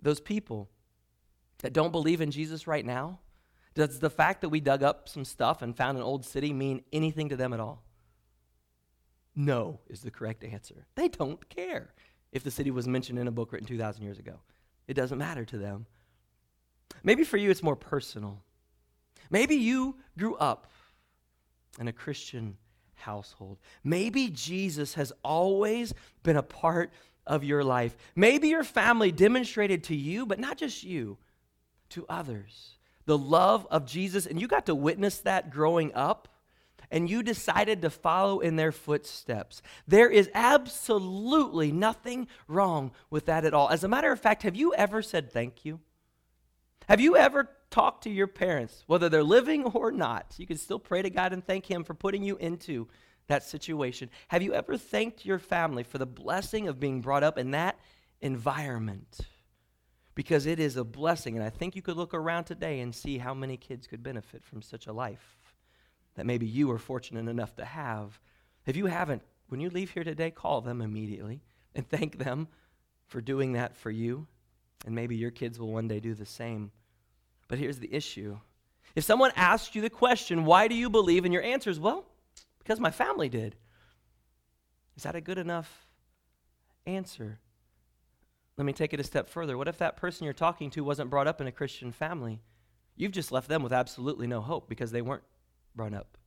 [0.00, 0.68] those people
[1.58, 3.18] that don't believe in Jesus right now,
[3.74, 6.82] does the fact that we dug up some stuff and found an old city mean
[6.92, 7.82] anything to them at all?
[9.34, 10.86] No, is the correct answer.
[10.94, 11.92] They don't care
[12.32, 14.34] if the city was mentioned in a book written 2,000 years ago.
[14.86, 15.86] It doesn't matter to them.
[17.02, 18.42] Maybe for you it's more personal.
[19.30, 20.70] Maybe you grew up
[21.78, 22.56] in a Christian
[22.94, 23.58] household.
[23.84, 26.92] Maybe Jesus has always been a part
[27.26, 27.96] of your life.
[28.16, 31.18] Maybe your family demonstrated to you, but not just you,
[31.90, 36.28] to others, the love of Jesus, and you got to witness that growing up
[36.90, 39.62] and you decided to follow in their footsteps.
[39.86, 43.68] There is absolutely nothing wrong with that at all.
[43.68, 45.80] As a matter of fact, have you ever said thank you?
[46.88, 50.34] Have you ever talked to your parents, whether they're living or not?
[50.38, 52.88] You can still pray to God and thank Him for putting you into
[53.26, 54.08] that situation.
[54.28, 57.78] Have you ever thanked your family for the blessing of being brought up in that
[58.22, 59.20] environment?
[60.14, 63.18] Because it is a blessing, and I think you could look around today and see
[63.18, 65.37] how many kids could benefit from such a life
[66.18, 68.18] that maybe you are fortunate enough to have.
[68.66, 71.42] If you haven't, when you leave here today, call them immediately
[71.76, 72.48] and thank them
[73.06, 74.26] for doing that for you.
[74.84, 76.72] And maybe your kids will one day do the same.
[77.46, 78.36] But here's the issue
[78.96, 81.24] if someone asks you the question, why do you believe?
[81.24, 82.04] And your answer is, well,
[82.58, 83.54] because my family did.
[84.96, 85.86] Is that a good enough
[86.84, 87.38] answer?
[88.56, 89.56] Let me take it a step further.
[89.56, 92.40] What if that person you're talking to wasn't brought up in a Christian family?
[92.96, 95.22] You've just left them with absolutely no hope because they weren't
[95.74, 96.18] brought up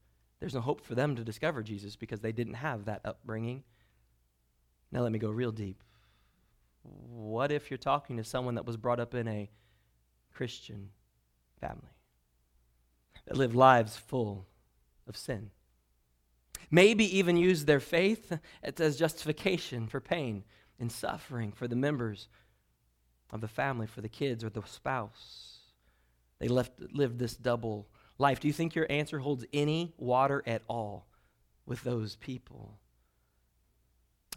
[0.42, 3.64] there's no hope for them to discover Jesus because they didn't have that upbringing.
[4.92, 5.84] Now, let me go real deep.
[6.82, 9.52] What if you're talking to someone that was brought up in a
[10.34, 10.90] Christian
[11.60, 11.94] family
[13.28, 14.48] that lived lives full
[15.08, 15.52] of sin?
[16.72, 20.44] Maybe even use their faith as justification for pain
[20.80, 22.30] and suffering for the members
[23.32, 25.60] of the family, for the kids or the spouse.
[26.40, 27.88] They left, lived this double
[28.22, 28.40] life.
[28.40, 31.08] Do you think your answer holds any water at all
[31.66, 32.78] with those people?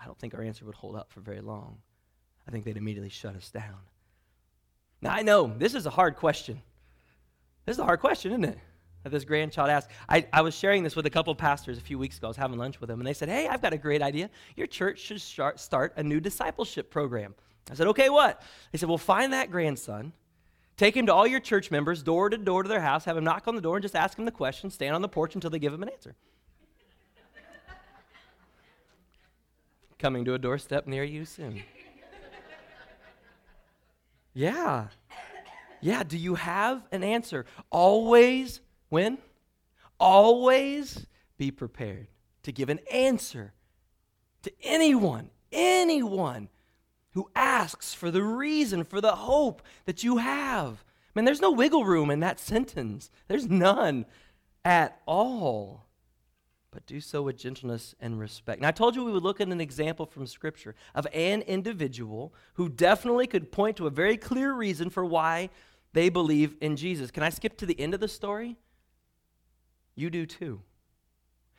[0.00, 1.78] I don't think our answer would hold up for very long.
[2.48, 3.78] I think they'd immediately shut us down.
[5.00, 6.60] Now, I know this is a hard question.
[7.66, 8.58] This is a hard question, isn't it?
[9.02, 9.90] That this grandchild asked.
[10.08, 12.26] I, I was sharing this with a couple pastors a few weeks ago.
[12.26, 14.30] I was having lunch with them, and they said, Hey, I've got a great idea.
[14.56, 17.34] Your church should start, start a new discipleship program.
[17.70, 18.42] I said, Okay, what?
[18.72, 20.12] They said, Well, find that grandson
[20.76, 23.24] Take him to all your church members, door to door to their house, have him
[23.24, 24.70] knock on the door, and just ask him the question.
[24.70, 26.16] Stand on the porch until they give him an answer.
[29.98, 31.62] Coming to a doorstep near you soon.
[34.34, 34.88] yeah.
[35.80, 37.46] Yeah, do you have an answer?
[37.70, 39.18] Always, when?
[40.00, 41.06] Always
[41.36, 42.08] be prepared
[42.42, 43.52] to give an answer
[44.42, 46.48] to anyone, anyone
[47.14, 50.84] who asks for the reason, for the hope that you have.
[51.14, 53.10] Man, there's no wiggle room in that sentence.
[53.28, 54.04] There's none
[54.64, 55.86] at all.
[56.72, 58.60] But do so with gentleness and respect.
[58.60, 62.34] Now, I told you we would look at an example from Scripture of an individual
[62.54, 65.50] who definitely could point to a very clear reason for why
[65.92, 67.12] they believe in Jesus.
[67.12, 68.56] Can I skip to the end of the story?
[69.94, 70.62] You do too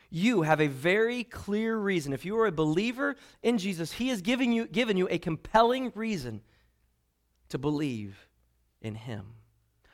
[0.09, 2.13] you have a very clear reason.
[2.13, 5.91] If you are a believer in Jesus, He has given you, given you a compelling
[5.95, 6.41] reason
[7.49, 8.27] to believe
[8.81, 9.35] in Him.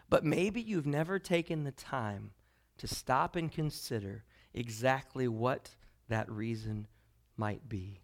[0.10, 2.32] But maybe you've never taken the time
[2.78, 5.69] to stop and consider exactly what
[6.10, 6.88] that reason
[7.38, 8.02] might be.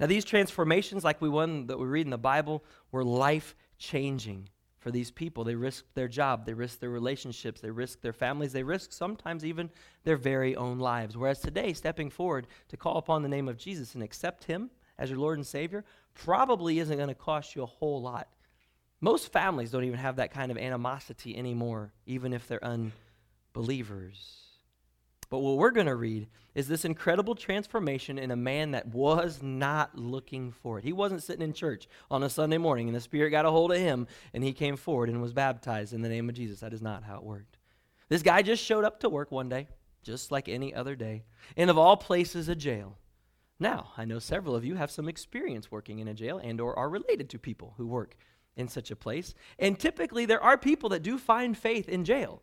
[0.00, 4.48] Now, these transformations, like we one that we read in the Bible, were life changing
[4.78, 5.44] for these people.
[5.44, 9.44] They risk their job, they risk their relationships, they risk their families, they risk sometimes
[9.44, 9.70] even
[10.04, 11.16] their very own lives.
[11.16, 15.10] Whereas today, stepping forward to call upon the name of Jesus and accept Him as
[15.10, 18.28] your Lord and Savior probably isn't going to cost you a whole lot.
[19.00, 24.47] Most families don't even have that kind of animosity anymore, even if they're unbelievers.
[25.30, 29.42] But what we're going to read is this incredible transformation in a man that was
[29.42, 30.84] not looking for it.
[30.84, 33.72] He wasn't sitting in church on a Sunday morning and the Spirit got a hold
[33.72, 36.60] of him and he came forward and was baptized in the name of Jesus.
[36.60, 37.58] That is not how it worked.
[38.08, 39.68] This guy just showed up to work one day,
[40.02, 41.24] just like any other day,
[41.56, 42.96] and of all places, a jail.
[43.60, 46.78] Now, I know several of you have some experience working in a jail and or
[46.78, 48.16] are related to people who work
[48.56, 49.34] in such a place.
[49.58, 52.42] And typically there are people that do find faith in jail,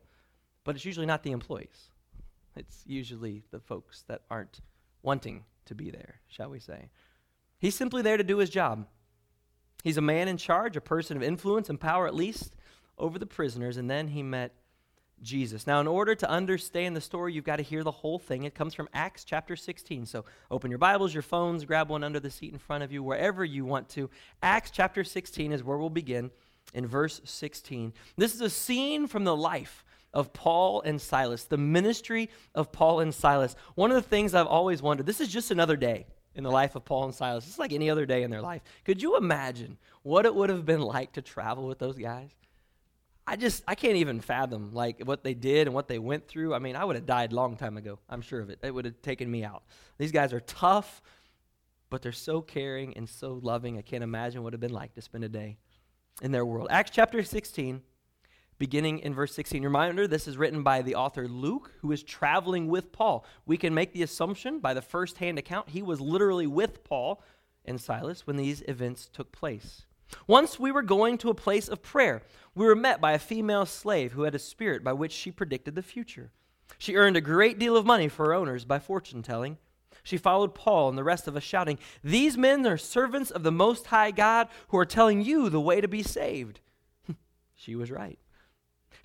[0.64, 1.90] but it's usually not the employees.
[2.56, 4.62] It's usually the folks that aren't
[5.02, 6.90] wanting to be there, shall we say.
[7.60, 8.88] He's simply there to do his job.
[9.84, 12.56] He's a man in charge, a person of influence and power, at least,
[12.98, 13.78] over the prisoners.
[13.78, 14.54] And then he met
[15.22, 15.66] Jesus.
[15.66, 18.44] Now, in order to understand the story, you've got to hear the whole thing.
[18.44, 20.06] It comes from Acts chapter 16.
[20.06, 23.04] So open your Bibles, your phones, grab one under the seat in front of you,
[23.04, 24.10] wherever you want to.
[24.42, 26.32] Acts chapter 16 is where we'll begin
[26.74, 27.94] in verse 16.
[28.18, 33.02] This is a scene from the life of Paul and Silas, the ministry of Paul
[33.02, 33.56] and Silas.
[33.76, 36.76] One of the things I've always wondered this is just another day in the life
[36.76, 37.46] of Paul and Silas.
[37.46, 38.62] It's like any other day in their life.
[38.86, 42.32] Could you imagine what it would have been like to travel with those guys?
[43.28, 46.54] I just I can't even fathom like what they did and what they went through.
[46.54, 48.00] I mean, I would have died long time ago.
[48.10, 48.60] I'm sure of it.
[48.64, 49.64] It would have taken me out.
[49.98, 51.02] These guys are tough,
[51.90, 53.78] but they're so caring and so loving.
[53.78, 55.58] I can't imagine what it would have been like to spend a day
[56.22, 56.68] in their world.
[56.70, 57.82] Acts chapter 16
[58.58, 59.64] beginning in verse 16.
[59.64, 63.26] Reminder this is written by the author Luke, who is traveling with Paul.
[63.46, 67.22] We can make the assumption by the first hand account he was literally with Paul
[67.66, 69.86] and Silas when these events took place.
[70.28, 72.22] Once we were going to a place of prayer,
[72.54, 75.76] we were met by a female slave who had a spirit by which she predicted
[75.76, 76.32] the future.
[76.78, 79.58] She earned a great deal of money for her owners by fortune telling.
[80.04, 83.52] She followed Paul and the rest of us, shouting, These men are servants of the
[83.52, 86.60] Most High God who are telling you the way to be saved.
[87.56, 88.20] she was right.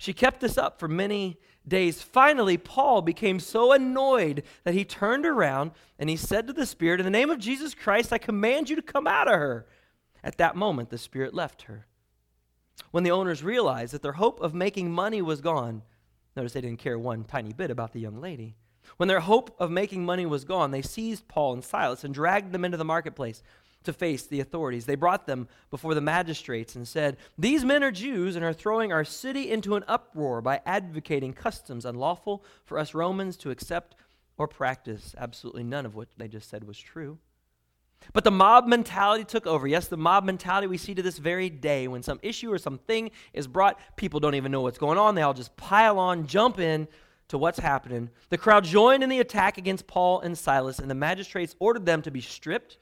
[0.01, 1.37] She kept this up for many
[1.67, 2.01] days.
[2.01, 6.99] Finally, Paul became so annoyed that he turned around and he said to the Spirit,
[6.99, 9.67] In the name of Jesus Christ, I command you to come out of her.
[10.23, 11.85] At that moment, the Spirit left her.
[12.89, 15.83] When the owners realized that their hope of making money was gone,
[16.35, 18.55] notice they didn't care one tiny bit about the young lady.
[18.97, 22.53] When their hope of making money was gone, they seized Paul and Silas and dragged
[22.53, 23.43] them into the marketplace
[23.83, 24.85] to face the authorities.
[24.85, 28.91] They brought them before the magistrates and said, These men are Jews and are throwing
[28.91, 33.95] our city into an uproar by advocating customs unlawful for us Romans to accept
[34.37, 37.17] or practice absolutely none of what they just said was true.
[38.13, 39.67] But the mob mentality took over.
[39.67, 41.87] Yes, the mob mentality we see to this very day.
[41.87, 45.15] When some issue or something is brought, people don't even know what's going on.
[45.15, 46.87] They all just pile on, jump in
[47.27, 48.09] to what's happening.
[48.29, 52.01] The crowd joined in the attack against Paul and Silas, and the magistrates ordered them
[52.01, 52.77] to be stripped,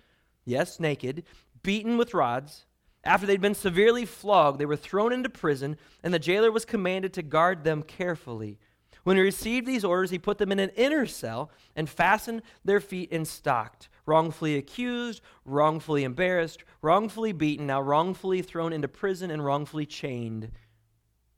[0.45, 1.23] yes, naked,
[1.63, 2.65] beaten with rods.
[3.03, 7.13] After they'd been severely flogged, they were thrown into prison, and the jailer was commanded
[7.13, 8.59] to guard them carefully.
[9.03, 12.81] When he received these orders, he put them in an inner cell and fastened their
[12.81, 13.89] feet in stocked.
[14.05, 20.51] Wrongfully accused, wrongfully embarrassed, wrongfully beaten, now wrongfully thrown into prison and wrongfully chained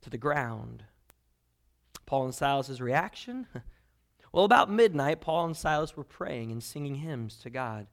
[0.01, 0.83] to the ground.
[2.05, 3.47] Paul and Silas's reaction?
[4.33, 7.87] Well, about midnight, Paul and Silas were praying and singing hymns to God.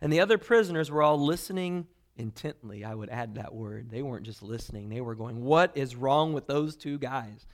[0.00, 1.86] And the other prisoners were all listening
[2.16, 2.84] intently.
[2.84, 3.90] I would add that word.
[3.90, 7.46] They weren't just listening, they were going, What is wrong with those two guys?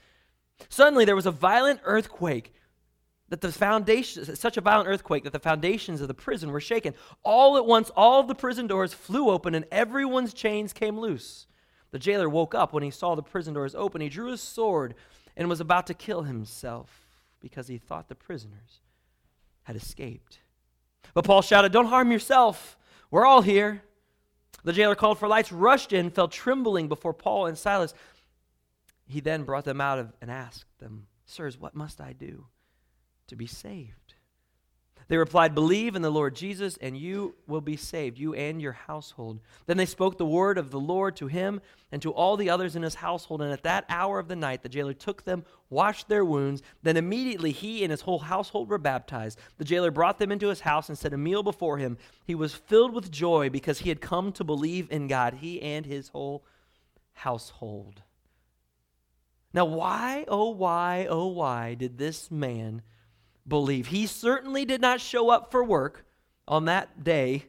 [0.68, 2.54] Suddenly, there was a violent earthquake
[3.28, 6.94] that the foundations, such a violent earthquake that the foundations of the prison were shaken.
[7.24, 11.46] All at once, all the prison doors flew open and everyone's chains came loose.
[11.90, 14.00] The jailer woke up when he saw the prison doors open.
[14.00, 14.94] He drew his sword
[15.36, 17.06] and was about to kill himself
[17.40, 18.80] because he thought the prisoners
[19.64, 20.38] had escaped.
[21.16, 22.76] But Paul shouted, Don't harm yourself.
[23.10, 23.82] We're all here.
[24.64, 27.94] The jailer called for lights, rushed in, fell trembling before Paul and Silas.
[29.06, 32.48] He then brought them out and asked them, Sirs, what must I do
[33.28, 34.12] to be saved?
[35.08, 38.72] They replied, Believe in the Lord Jesus, and you will be saved, you and your
[38.72, 39.38] household.
[39.66, 41.60] Then they spoke the word of the Lord to him
[41.92, 43.40] and to all the others in his household.
[43.40, 46.60] And at that hour of the night, the jailer took them, washed their wounds.
[46.82, 49.38] Then immediately he and his whole household were baptized.
[49.58, 51.98] The jailer brought them into his house and set a meal before him.
[52.24, 55.86] He was filled with joy because he had come to believe in God, he and
[55.86, 56.44] his whole
[57.12, 58.02] household.
[59.52, 62.82] Now, why, oh, why, oh, why did this man
[63.46, 63.88] believe?
[63.88, 66.04] He certainly did not show up for work
[66.48, 67.44] on that day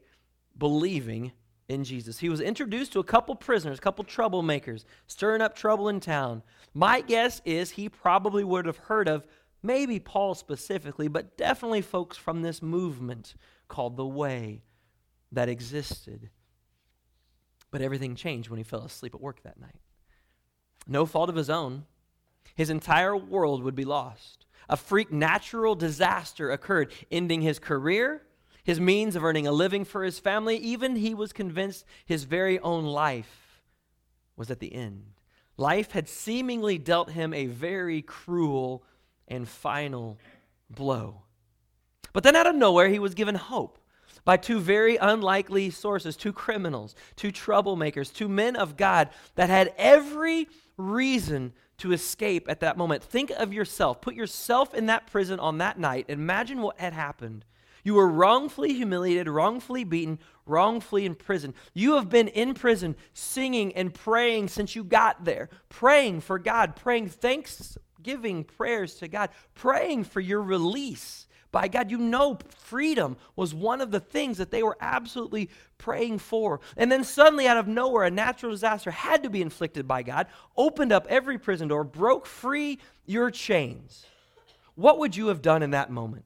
[0.57, 1.31] believing
[1.67, 2.19] in Jesus.
[2.19, 6.43] He was introduced to a couple prisoners, a couple troublemakers, stirring up trouble in town.
[6.73, 9.27] My guess is he probably would have heard of
[9.61, 13.35] maybe Paul specifically, but definitely folks from this movement
[13.67, 14.61] called the Way
[15.31, 16.29] that existed.
[17.69, 19.75] But everything changed when he fell asleep at work that night.
[20.87, 21.85] No fault of his own
[22.55, 24.46] his entire world would be lost.
[24.69, 28.23] A freak natural disaster occurred, ending his career,
[28.63, 30.57] his means of earning a living for his family.
[30.57, 33.61] Even he was convinced his very own life
[34.35, 35.03] was at the end.
[35.57, 38.83] Life had seemingly dealt him a very cruel
[39.27, 40.17] and final
[40.69, 41.23] blow.
[42.13, 43.79] But then out of nowhere, he was given hope
[44.23, 49.73] by two very unlikely sources two criminals, two troublemakers, two men of God that had
[49.77, 53.03] every reason to escape at that moment.
[53.03, 54.01] Think of yourself.
[54.01, 56.05] Put yourself in that prison on that night.
[56.07, 57.45] Imagine what had happened.
[57.83, 61.53] You were wrongfully humiliated, wrongfully beaten, wrongfully in prison.
[61.73, 66.75] You have been in prison singing and praying since you got there, praying for God,
[66.75, 71.91] praying thanksgiving prayers to God, praying for your release by God.
[71.91, 76.59] You know, freedom was one of the things that they were absolutely praying for.
[76.75, 80.27] And then suddenly, out of nowhere, a natural disaster had to be inflicted by God,
[80.55, 84.05] opened up every prison door, broke free your chains.
[84.75, 86.25] What would you have done in that moment?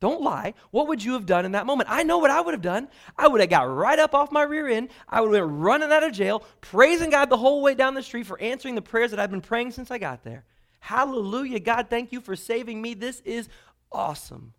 [0.00, 0.54] Don't lie.
[0.70, 1.90] What would you have done in that moment?
[1.92, 2.88] I know what I would have done.
[3.18, 4.88] I would have got right up off my rear end.
[5.06, 8.02] I would have been running out of jail, praising God the whole way down the
[8.02, 10.44] street for answering the prayers that I've been praying since I got there.
[10.80, 11.60] Hallelujah.
[11.60, 12.94] God, thank you for saving me.
[12.94, 13.50] This is
[13.92, 14.54] awesome.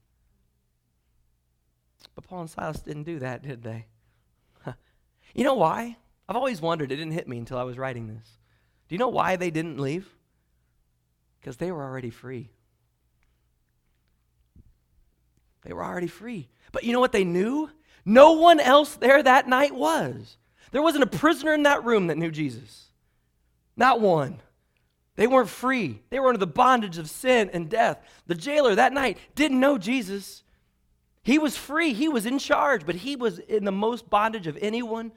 [2.15, 3.86] But Paul and Silas didn't do that, did they?
[5.34, 5.98] you know why?
[6.28, 6.91] I've always wondered.
[6.91, 8.26] It didn't hit me until I was writing this.
[8.88, 10.08] Do you know why they didn't leave?
[11.39, 12.50] Because they were already free.
[15.63, 16.50] They were already free.
[16.72, 17.70] But you know what they knew?
[18.04, 20.38] No one else there that night was.
[20.72, 22.88] There wasn't a prisoner in that room that knew Jesus.
[23.76, 24.41] Not one.
[25.21, 26.01] They weren't free.
[26.10, 27.99] They were under the bondage of sin and death.
[28.25, 30.41] The jailer that night didn't know Jesus.
[31.21, 34.57] He was free, he was in charge, but he was in the most bondage of
[34.60, 35.12] anyone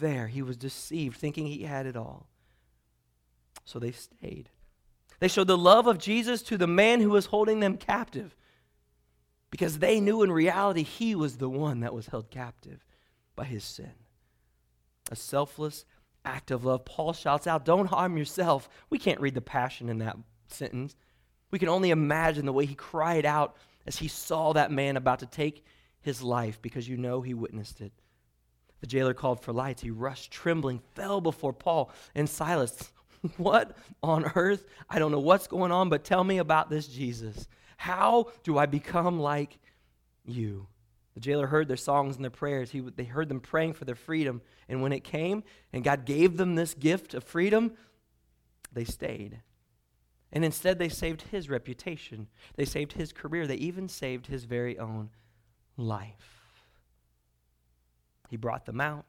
[0.00, 0.26] there.
[0.26, 2.26] He was deceived, thinking he had it all.
[3.64, 4.48] So they stayed.
[5.20, 8.34] They showed the love of Jesus to the man who was holding them captive
[9.52, 12.84] because they knew in reality he was the one that was held captive
[13.36, 13.92] by his sin.
[15.12, 15.84] A selfless,
[16.28, 16.84] act of love.
[16.84, 18.68] Paul shouts out, Don't harm yourself.
[18.90, 20.16] We can't read the passion in that
[20.48, 20.94] sentence.
[21.50, 23.56] We can only imagine the way he cried out
[23.86, 25.64] as he saw that man about to take
[26.00, 27.92] his life because you know he witnessed it.
[28.80, 29.82] The jailer called for lights.
[29.82, 32.92] He rushed trembling, fell before Paul and Silas.
[33.36, 34.66] what on earth?
[34.88, 37.48] I don't know what's going on, but tell me about this Jesus.
[37.76, 39.58] How do I become like
[40.24, 40.66] you?
[41.18, 42.70] The jailer heard their songs and their prayers.
[42.70, 44.40] He, they heard them praying for their freedom.
[44.68, 45.42] And when it came
[45.72, 47.72] and God gave them this gift of freedom,
[48.72, 49.40] they stayed.
[50.30, 52.28] And instead, they saved his reputation.
[52.54, 53.48] They saved his career.
[53.48, 55.10] They even saved his very own
[55.76, 56.62] life.
[58.30, 59.04] He brought them out,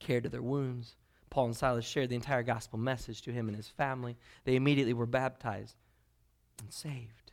[0.00, 0.96] cared to their wounds.
[1.30, 4.16] Paul and Silas shared the entire gospel message to him and his family.
[4.42, 5.76] They immediately were baptized
[6.60, 7.30] and saved.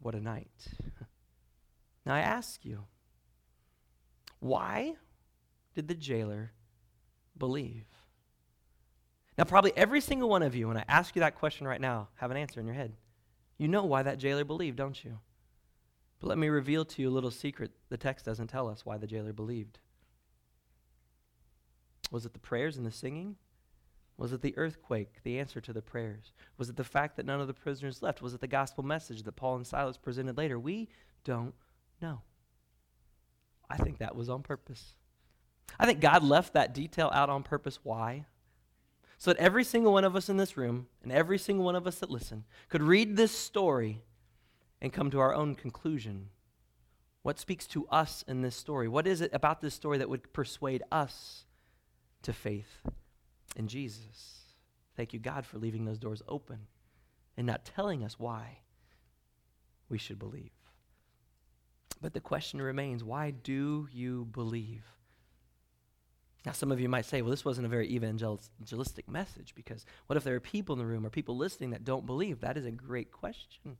[0.00, 0.50] What a night.
[2.08, 2.86] Now I ask you,
[4.40, 4.94] why
[5.74, 6.52] did the jailer
[7.36, 7.84] believe?
[9.36, 12.08] Now, probably every single one of you, when I ask you that question right now,
[12.14, 12.94] have an answer in your head.
[13.58, 15.18] You know why that jailer believed, don't you?
[16.18, 17.72] But let me reveal to you a little secret.
[17.90, 19.78] The text doesn't tell us why the jailer believed.
[22.10, 23.36] Was it the prayers and the singing?
[24.16, 26.32] Was it the earthquake, the answer to the prayers?
[26.56, 28.22] Was it the fact that none of the prisoners left?
[28.22, 30.58] Was it the gospel message that Paul and Silas presented later?
[30.58, 30.88] We
[31.22, 31.54] don't
[32.00, 32.22] know.
[33.68, 34.94] I think that was on purpose.
[35.78, 37.78] I think God left that detail out on purpose.
[37.82, 38.26] Why?
[39.18, 41.86] so that every single one of us in this room and every single one of
[41.86, 44.00] us that listen could read this story
[44.80, 46.28] and come to our own conclusion.
[47.22, 48.86] What speaks to us in this story?
[48.86, 51.44] What is it about this story that would persuade us
[52.22, 52.80] to faith
[53.56, 54.54] in Jesus?
[54.96, 56.68] Thank you, God, for leaving those doors open
[57.36, 58.58] and not telling us why
[59.88, 60.52] we should believe.
[62.00, 64.84] But the question remains why do you believe?
[66.46, 70.16] Now, some of you might say, well, this wasn't a very evangelistic message because what
[70.16, 72.40] if there are people in the room or people listening that don't believe?
[72.40, 73.76] That is a great question.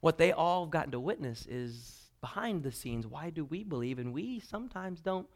[0.00, 3.06] What they all have gotten to witness is behind the scenes.
[3.06, 3.98] Why do we believe?
[3.98, 5.26] And we sometimes don't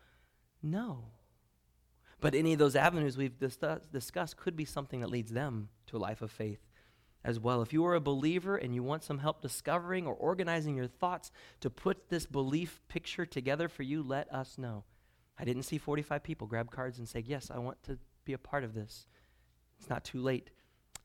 [0.62, 1.06] know.
[2.20, 3.58] But any of those avenues we've dis-
[3.90, 6.67] discussed could be something that leads them to a life of faith
[7.24, 7.62] as well.
[7.62, 11.30] If you are a believer and you want some help discovering or organizing your thoughts
[11.60, 14.84] to put this belief picture together for you, let us know.
[15.38, 18.38] I didn't see 45 people grab cards and say, Yes, I want to be a
[18.38, 19.06] part of this.
[19.78, 20.50] It's not too late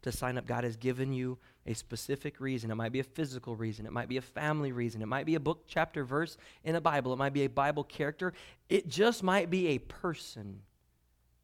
[0.02, 0.46] to sign up.
[0.46, 2.72] God has given you a specific reason.
[2.72, 5.36] It might be a physical reason, it might be a family reason, it might be
[5.36, 8.34] a book, chapter, verse in a Bible, it might be a Bible character,
[8.70, 10.62] it just might be a person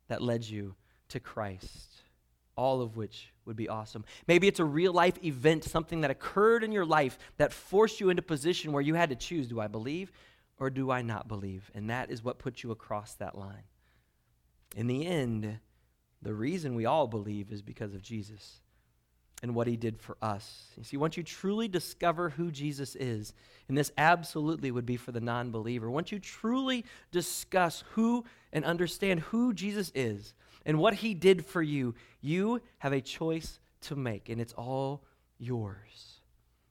[0.08, 0.76] that led you
[1.10, 2.02] to Christ.
[2.60, 4.04] All of which would be awesome.
[4.28, 8.10] Maybe it's a real life event, something that occurred in your life that forced you
[8.10, 10.12] into a position where you had to choose do I believe
[10.60, 11.72] or do I not believe?
[11.74, 13.64] And that is what puts you across that line.
[14.76, 15.60] In the end,
[16.22, 18.60] the reason we all believe is because of Jesus
[19.42, 20.66] and what he did for us.
[20.76, 23.34] You see, once you truly discover who Jesus is,
[23.70, 26.84] and this absolutely would be for the non believer, once you truly
[27.14, 30.34] discuss who and understand who Jesus is
[30.70, 35.04] and what he did for you, you have a choice to make, and it's all
[35.40, 36.20] yours.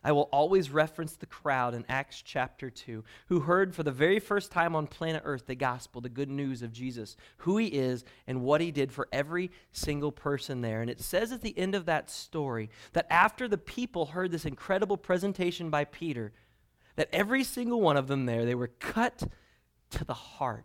[0.04, 4.20] I will always reference the crowd in Acts chapter 2 who heard for the very
[4.20, 8.04] first time on planet Earth the gospel, the good news of Jesus, who he is,
[8.28, 10.80] and what he did for every single person there.
[10.80, 14.44] And it says at the end of that story that after the people heard this
[14.44, 16.32] incredible presentation by Peter,
[16.94, 19.24] that every single one of them there, they were cut
[19.90, 20.64] to the heart.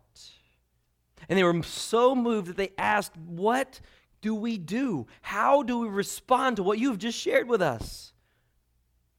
[1.30, 3.80] And they were so moved that they asked, What
[4.22, 5.08] do we do?
[5.22, 8.14] How do we respond to what you've just shared with us?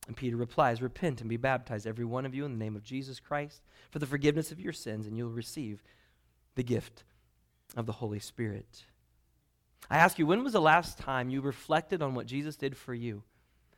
[0.06, 2.84] And Peter replies, Repent and be baptized, every one of you, in the name of
[2.84, 5.82] Jesus Christ, for the forgiveness of your sins, and you'll receive
[6.54, 7.04] the gift
[7.76, 8.84] of the Holy Spirit.
[9.90, 12.94] I ask you, when was the last time you reflected on what Jesus did for
[12.94, 13.22] you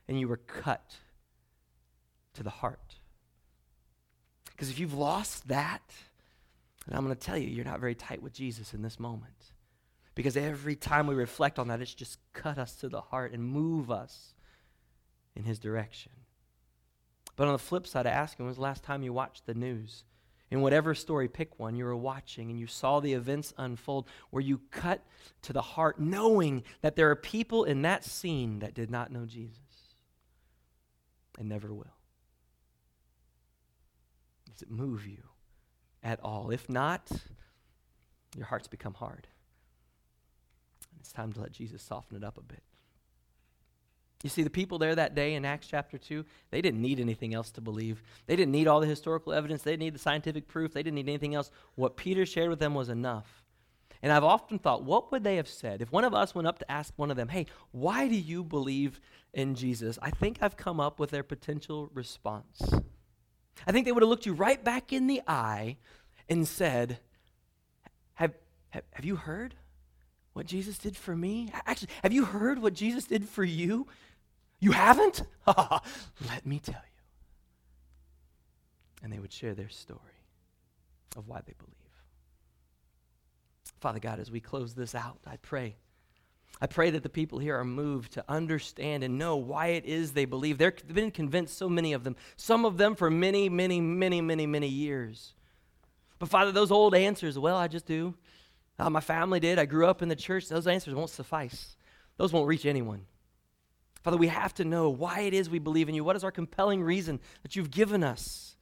[0.09, 0.97] and you were cut
[2.35, 2.97] to the heart?
[4.51, 5.83] Because if you've lost that,
[6.87, 9.53] and I'm going to tell you, you're not very tight with Jesus in this moment.
[10.15, 13.43] Because every time we reflect on that, it's just cut us to the heart and
[13.43, 14.35] move us
[15.35, 16.13] in his direction.
[17.35, 19.47] But on the flip side, I ask him, when was the last time you watched
[19.47, 20.05] the news?
[20.51, 24.43] In whatever story, pick one, you were watching and you saw the events unfold where
[24.43, 25.05] you cut
[25.43, 29.27] to the heart knowing that there are people in that scene that did not know
[29.27, 29.59] Jesus
[31.37, 31.85] and never will.
[34.51, 35.19] Does it move you
[36.07, 36.51] at all?
[36.51, 37.11] If not,
[38.37, 39.27] your heart's become hard.
[41.01, 42.63] It's time to let Jesus soften it up a bit.
[44.23, 47.35] You see, the people there that day in Acts chapter 2, they didn't need anything
[47.35, 48.03] else to believe.
[48.27, 49.63] They didn't need all the historical evidence.
[49.63, 50.73] They didn't need the scientific proof.
[50.73, 51.51] They didn't need anything else.
[51.75, 53.43] What Peter shared with them was enough.
[54.03, 56.61] And I've often thought, what would they have said if one of us went up
[56.61, 59.01] to ask one of them, hey, why do you believe
[59.35, 59.99] in Jesus?
[60.01, 62.63] I think I've come up with their potential response.
[63.67, 65.77] I think they would have looked you right back in the eye
[66.29, 66.99] and said,
[68.15, 68.35] have,
[68.71, 69.55] have, have you heard
[70.33, 71.51] what Jesus did for me?
[71.67, 73.87] Actually, have you heard what Jesus did for you?
[74.61, 75.23] You haven't?
[75.47, 76.81] Let me tell you.
[79.03, 80.01] And they would share their story
[81.17, 81.73] of why they believe.
[83.81, 85.77] Father God, as we close this out, I pray.
[86.61, 90.13] I pray that the people here are moved to understand and know why it is
[90.13, 90.57] they believe.
[90.57, 94.47] They've been convinced, so many of them, some of them for many, many, many, many,
[94.47, 95.35] many years.
[96.19, 98.15] But Father, those old answers, well, I just do.
[98.79, 99.59] Uh, my family did.
[99.59, 100.49] I grew up in the church.
[100.49, 101.77] Those answers won't suffice,
[102.17, 103.05] those won't reach anyone.
[104.03, 106.05] Father, we have to know why it is we believe in you.
[106.05, 108.55] What is our compelling reason that you've given us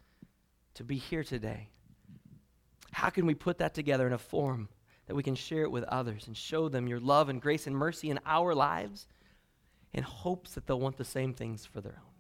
[0.73, 1.69] to be here today?
[2.93, 4.71] How can we put that together in a form
[5.07, 7.77] that we can share it with others and show them your love and grace and
[7.77, 9.07] mercy in our lives
[9.93, 12.13] in hopes that they'll want the same things for their own?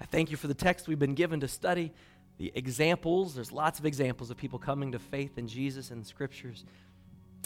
[0.00, 1.92] I thank you for the text we've been given to study,
[2.38, 3.34] the examples.
[3.34, 6.64] There's lots of examples of people coming to faith in Jesus in the scriptures.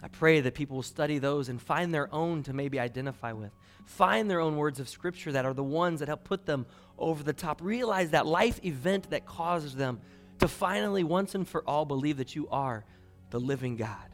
[0.03, 3.51] I pray that people will study those and find their own to maybe identify with.
[3.85, 6.67] Find their own words of Scripture that are the ones that help put them
[6.99, 7.61] over the top.
[7.63, 10.01] Realize that life event that causes them
[10.39, 12.85] to finally, once and for all, believe that you are
[13.31, 14.07] the living God.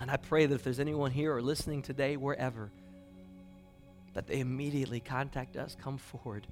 [0.00, 2.70] And I pray that if there's anyone here or listening today, wherever,
[4.14, 6.46] that they immediately contact us, come forward,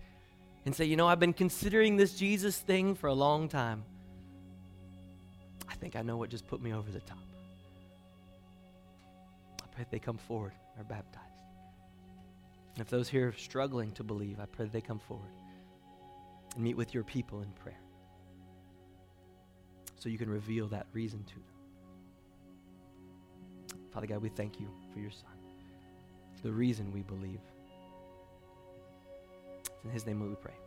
[0.65, 3.85] and say, You know, I've been considering this Jesus thing for a long time.
[5.69, 7.19] I think I know what just put me over the top
[9.61, 11.27] I pray that they come forward and are baptized.
[12.75, 15.31] And if those here are struggling to believe, I pray that they come forward
[16.55, 17.81] and meet with your people in prayer
[19.99, 21.52] so you can reveal that reason to them.
[23.93, 25.31] Father God, we thank you for your Son,
[26.43, 27.41] the reason we believe.
[29.85, 30.62] In his name we pray.